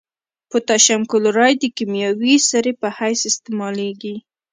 [0.49, 4.15] پوتاشیم کلورایډ د کیمیاوي سرې په حیث استعمالیږي.